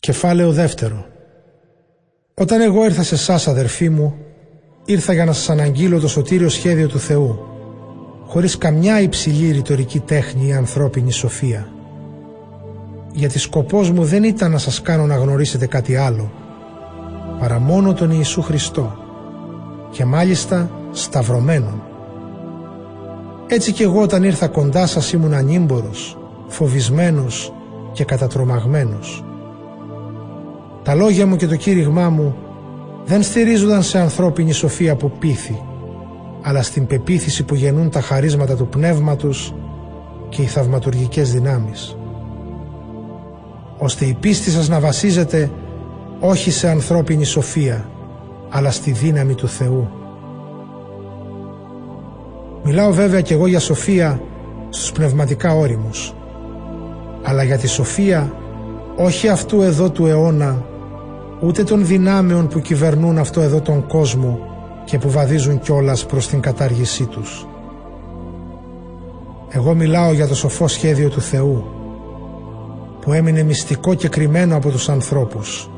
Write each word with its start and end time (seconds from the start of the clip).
Κεφάλαιο 0.00 0.52
δεύτερο 0.52 1.06
Όταν 2.34 2.60
εγώ 2.60 2.84
ήρθα 2.84 3.02
σε 3.02 3.14
εσάς, 3.14 3.48
αδερφοί 3.48 3.88
μου, 3.88 4.14
ήρθα 4.84 5.12
για 5.12 5.24
να 5.24 5.32
σας 5.32 5.50
αναγγείλω 5.50 6.00
το 6.00 6.08
σωτήριο 6.08 6.48
σχέδιο 6.48 6.88
του 6.88 6.98
Θεού, 6.98 7.38
χωρίς 8.26 8.58
καμιά 8.58 9.00
υψηλή 9.00 9.50
ρητορική 9.50 10.00
τέχνη 10.00 10.46
ή 10.46 10.52
ανθρώπινη 10.52 11.12
σοφία. 11.12 11.68
Γιατί 13.12 13.38
σκοπός 13.38 13.90
μου 13.90 14.04
δεν 14.04 14.24
ήταν 14.24 14.50
να 14.50 14.58
σας 14.58 14.82
κάνω 14.82 15.06
να 15.06 15.16
γνωρίσετε 15.16 15.66
κάτι 15.66 15.96
άλλο, 15.96 16.32
παρά 17.38 17.58
μόνο 17.58 17.94
τον 17.94 18.10
Ιησού 18.10 18.42
Χριστό 18.42 18.98
και 19.90 20.04
μάλιστα 20.04 20.70
σταυρωμένον. 20.92 21.82
Έτσι 23.46 23.72
κι 23.72 23.82
εγώ 23.82 24.02
όταν 24.02 24.22
ήρθα 24.22 24.48
κοντά 24.48 24.86
σας 24.86 25.12
ήμουν 25.12 25.34
ανήμπορος, 25.34 26.18
φοβισμένος 26.48 27.52
και 27.92 28.04
κατατρομαγμένος. 28.04 29.24
Τα 30.90 30.96
λόγια 30.96 31.26
μου 31.26 31.36
και 31.36 31.46
το 31.46 31.56
κήρυγμά 31.56 32.08
μου 32.08 32.36
δεν 33.04 33.22
στηρίζονταν 33.22 33.82
σε 33.82 33.98
ανθρώπινη 33.98 34.52
σοφία 34.52 34.96
που 34.96 35.10
πείθει, 35.18 35.62
αλλά 36.42 36.62
στην 36.62 36.86
πεποίθηση 36.86 37.44
που 37.44 37.54
γεννούν 37.54 37.90
τα 37.90 38.00
χαρίσματα 38.00 38.56
του 38.56 38.66
πνεύματος 38.66 39.54
και 40.28 40.42
οι 40.42 40.44
θαυματουργικές 40.44 41.32
δυνάμεις. 41.32 41.96
Ώστε 43.78 44.04
η 44.04 44.16
πίστη 44.20 44.50
σας 44.50 44.68
να 44.68 44.80
βασίζεται 44.80 45.50
όχι 46.20 46.50
σε 46.50 46.68
ανθρώπινη 46.68 47.24
σοφία, 47.24 47.88
αλλά 48.48 48.70
στη 48.70 48.90
δύναμη 48.90 49.34
του 49.34 49.48
Θεού. 49.48 49.88
Μιλάω 52.64 52.92
βέβαια 52.92 53.20
και 53.20 53.34
εγώ 53.34 53.46
για 53.46 53.60
σοφία 53.60 54.20
στους 54.68 54.92
πνευματικά 54.92 55.54
όριμους, 55.54 56.14
αλλά 57.22 57.42
για 57.42 57.58
τη 57.58 57.68
σοφία 57.68 58.32
όχι 58.96 59.28
αυτού 59.28 59.62
εδώ 59.62 59.90
του 59.90 60.06
αιώνα 60.06 60.68
ούτε 61.40 61.62
των 61.64 61.86
δυνάμεων 61.86 62.48
που 62.48 62.60
κυβερνούν 62.60 63.18
αυτό 63.18 63.40
εδώ 63.40 63.60
τον 63.60 63.86
κόσμο 63.86 64.38
και 64.84 64.98
που 64.98 65.10
βαδίζουν 65.10 65.58
κιόλας 65.58 66.06
προς 66.06 66.28
την 66.28 66.40
κατάργησή 66.40 67.06
τους. 67.06 67.46
Εγώ 69.48 69.74
μιλάω 69.74 70.12
για 70.12 70.26
το 70.26 70.34
σοφό 70.34 70.68
σχέδιο 70.68 71.08
του 71.08 71.20
Θεού 71.20 71.64
που 73.00 73.12
έμεινε 73.12 73.42
μυστικό 73.42 73.94
και 73.94 74.08
κρυμμένο 74.08 74.56
από 74.56 74.70
τους 74.70 74.88
ανθρώπους. 74.88 75.70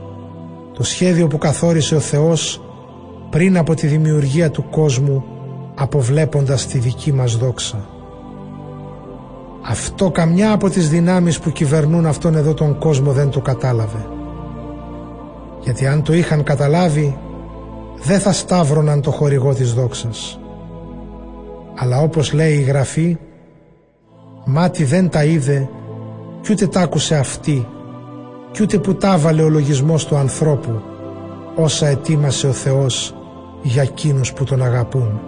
Το 0.75 0.83
σχέδιο 0.83 1.27
που 1.27 1.39
καθόρισε 1.39 1.95
ο 1.95 2.01
Θεός 2.01 2.63
πριν 3.31 3.59
από 3.59 3.75
τη 3.75 3.87
δημιουργία 3.87 4.51
του 4.51 4.65
κόσμου 4.71 5.25
αποβλέποντας 5.75 6.67
τη 6.67 6.79
δική 6.79 7.13
μας 7.13 7.37
δόξα. 7.37 7.89
Αυτό 9.63 10.11
καμιά 10.11 10.53
από 10.53 10.71
τις 10.71 10.89
δυνάμεις 10.89 11.39
που 11.39 11.51
κυβερνούν 11.51 12.07
αυτόν 12.07 12.35
εδώ 12.35 12.55
τον 12.55 12.79
κόσμο 12.79 13.13
δεν 13.13 13.31
το 13.31 13.41
κατάλαβε 13.41 14.07
γιατί 15.63 15.87
αν 15.87 16.03
το 16.03 16.13
είχαν 16.13 16.43
καταλάβει 16.43 17.19
δεν 18.03 18.21
θα 18.21 18.33
σταύρωναν 18.33 19.01
το 19.01 19.11
χορηγό 19.11 19.55
της 19.55 19.73
δόξας. 19.73 20.41
Αλλά 21.77 22.01
όπως 22.01 22.33
λέει 22.33 22.55
η 22.55 22.63
Γραφή 22.63 23.19
μάτι 24.45 24.85
δεν 24.85 25.09
τα 25.09 25.25
είδε 25.25 25.69
κι 26.41 26.53
ούτε 26.53 26.67
τ' 26.67 26.77
άκουσε 26.77 27.17
αυτή 27.17 27.67
κι 28.51 28.63
ούτε 28.63 28.79
που 28.79 28.95
τα 28.95 29.19
βάλε 29.19 29.43
ο 29.43 29.49
λογισμός 29.49 30.07
του 30.07 30.17
ανθρώπου 30.17 30.83
όσα 31.57 31.87
ετοίμασε 31.87 32.47
ο 32.47 32.53
Θεός 32.53 33.15
για 33.63 33.83
εκείνους 33.83 34.33
που 34.33 34.45
τον 34.45 34.63
αγαπούν. 34.63 35.21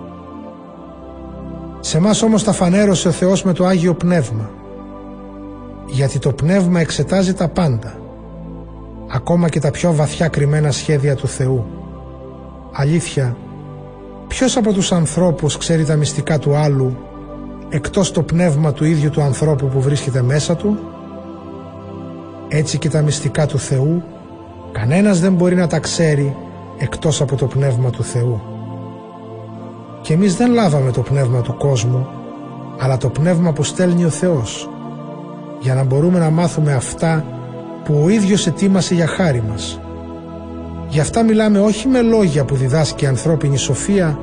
Σε 1.81 2.01
μας 2.01 2.23
όμως 2.23 2.45
τα 2.45 2.53
φανέρωσε 2.53 3.09
ο 3.09 3.11
Θεός 3.11 3.43
με 3.43 3.53
το 3.53 3.67
Άγιο 3.67 3.95
Πνεύμα 3.95 4.51
γιατί 5.87 6.19
το 6.19 6.33
Πνεύμα 6.33 6.81
εξετάζει 6.81 7.35
τα 7.35 7.49
πάντα 7.49 8.04
ακόμα 9.09 9.49
και 9.49 9.61
τα 9.61 9.71
πιο 9.71 9.95
βαθιά 9.95 10.29
κρυμμένα 10.29 10.71
σχέδια 10.71 11.15
του 11.15 11.29
Θεού. 11.29 11.67
Αλήθεια, 12.73 13.37
ποιος 14.29 14.57
από 14.57 14.73
τους 14.73 14.93
ανθρώπους 14.93 15.57
ξέρει 15.57 15.85
τα 15.85 15.97
μυστικά 15.97 16.39
του 16.39 16.55
άλλου 16.55 16.97
εκτός 17.69 18.13
το 18.13 18.23
πνεύμα 18.23 18.73
του 18.73 18.85
ίδιου 18.85 19.11
του 19.11 19.23
ανθρώπου 19.23 19.69
που 19.69 19.81
βρίσκεται 19.81 20.23
μέσα 20.23 20.57
του; 20.57 20.79
Έτσι 22.49 22.79
και 22.79 22.89
τα 22.89 23.03
μυστικά 23.03 23.47
του 23.47 23.59
Θεού 23.59 24.03
κανένας 24.73 25.21
δεν 25.21 25.33
μπορεί 25.33 25.55
να 25.55 25.67
τα 25.67 25.79
ξέρει 25.79 26.37
εκτός 26.79 27.21
από 27.21 27.37
το 27.37 27.47
πνεύμα 27.47 27.91
του 27.91 28.03
Θεού. 28.03 28.41
Και 30.01 30.13
εμείς 30.13 30.37
δεν 30.37 30.53
λάβαμε 30.53 30.91
το 30.91 31.01
πνεύμα 31.01 31.41
του 31.41 31.57
κόσμου 31.57 32.09
αλλά 32.79 32.97
το 32.97 33.09
πνεύμα 33.09 33.53
που 33.53 33.63
στέλνει 33.63 34.05
ο 34.05 34.09
Θεός 34.09 34.69
για 35.61 35.75
να 35.75 35.85
μπορούμε 35.85 36.19
να 36.19 36.31
μάθουμε 36.31 36.73
αυτά 36.73 37.25
που 37.85 38.01
ο 38.05 38.09
ίδιος 38.09 38.47
ετοίμασε 38.47 38.95
για 38.95 39.07
χάρη 39.07 39.43
μας. 39.49 39.81
Γι' 40.89 41.01
αυτά 41.01 41.23
μιλάμε 41.23 41.61
όχι 41.61 41.89
με 41.89 42.03
λόγια 42.03 42.45
που 42.45 42.55
διδάσκει 42.55 43.05
η 43.05 43.07
ανθρώπινη 43.07 43.57
σοφία, 43.57 44.19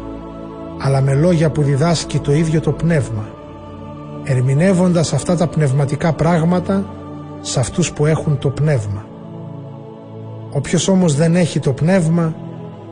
αλλά 0.81 1.01
με 1.01 1.13
λόγια 1.13 1.51
που 1.51 1.61
διδάσκει 1.61 2.19
το 2.19 2.33
ίδιο 2.33 2.59
το 2.59 2.71
πνεύμα, 2.71 3.25
ερμηνεύοντας 4.23 5.13
αυτά 5.13 5.35
τα 5.35 5.47
πνευματικά 5.47 6.13
πράγματα 6.13 6.85
σε 7.41 7.59
αυτούς 7.59 7.91
που 7.93 8.05
έχουν 8.05 8.37
το 8.37 8.49
πνεύμα. 8.49 9.05
Όποιος 10.51 10.87
όμως 10.87 11.15
δεν 11.15 11.35
έχει 11.35 11.59
το 11.59 11.71
πνεύμα, 11.71 12.35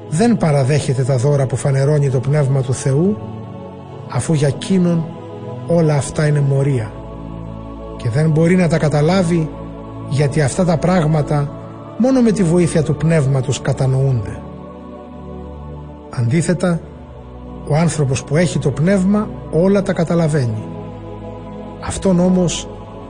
δεν 0.10 0.38
παραδέχεται 0.38 1.04
τα 1.04 1.18
δώρα 1.18 1.46
που 1.46 1.56
φανερώνει 1.56 2.10
το 2.10 2.20
πνεύμα 2.20 2.62
του 2.62 2.74
Θεού, 2.74 3.18
αφού 4.12 4.34
για 4.34 4.48
εκείνον 4.48 5.06
όλα 5.68 5.96
αυτά 5.96 6.28
είναι 6.28 6.40
μορία 6.40 6.92
και 7.98 8.10
δεν 8.10 8.30
μπορεί 8.30 8.56
να 8.56 8.68
τα 8.68 8.78
καταλάβει 8.78 9.50
γιατί 10.10 10.42
αυτά 10.42 10.66
τα 10.66 10.78
πράγματα 10.78 11.52
μόνο 11.98 12.22
με 12.22 12.32
τη 12.32 12.44
βοήθεια 12.44 12.84
του 12.84 12.96
πνεύματος 12.96 13.62
κατανοούνται. 13.62 14.42
Αντίθετα, 16.10 16.80
ο 17.68 17.76
άνθρωπος 17.76 18.24
που 18.24 18.38
έχει 18.38 18.60
το 18.60 18.72
πνεύμα 18.72 19.30
όλα 19.52 19.82
τα 19.82 19.94
καταλαβαίνει. 19.94 20.64
Αυτόν 21.86 22.20
όμως 22.20 22.68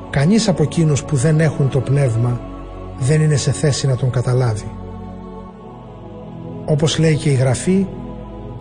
κανείς 0.09 0.47
από 0.47 0.63
εκείνους 0.63 1.03
που 1.03 1.15
δεν 1.15 1.39
έχουν 1.39 1.69
το 1.69 1.79
πνεύμα 1.79 2.39
δεν 2.99 3.21
είναι 3.21 3.35
σε 3.35 3.51
θέση 3.51 3.87
να 3.87 3.95
τον 3.95 4.09
καταλάβει. 4.09 4.71
Όπως 6.65 6.99
λέει 6.99 7.15
και 7.15 7.29
η 7.29 7.33
Γραφή, 7.33 7.87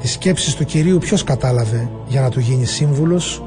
τις 0.01 0.13
σκέψεις 0.13 0.55
του 0.55 0.65
Κυρίου 0.65 0.99
ποιος 0.99 1.25
κατάλαβε 1.25 1.91
για 2.07 2.21
να 2.21 2.31
του 2.31 2.41
γίνει 2.41 2.65
σύμβουλος, 2.65 3.43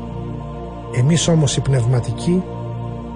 εμείς 0.96 1.28
όμως 1.28 1.57
οι 1.57 1.62
πνευματικοί 1.62 2.44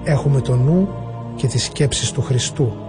έχουμε 0.04 0.40
το 0.40 0.56
νου 0.56 0.88
και 1.36 1.46
τις 1.46 1.64
σκέψεις 1.64 2.12
του 2.12 2.22
Χριστού 2.22 2.85